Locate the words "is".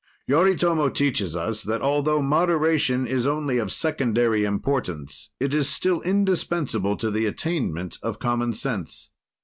3.05-3.27, 5.53-5.69